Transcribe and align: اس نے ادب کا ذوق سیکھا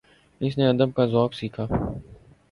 اس 0.41 0.57
نے 0.57 0.67
ادب 0.67 0.93
کا 0.95 1.05
ذوق 1.05 1.33
سیکھا 1.33 1.65